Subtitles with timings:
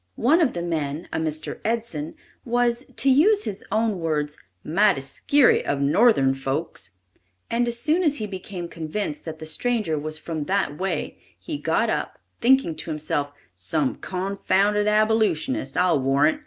[0.17, 1.59] One of the men, a Mr.
[1.63, 6.93] Edson, was, to use his own words, "mighty skeary of Northern folks,"
[7.51, 11.59] and as soon as he became convinced that the stranger was from that way, he
[11.59, 16.39] got up, thinking to himself, "Some confounded Abolitionist, I'll warrant.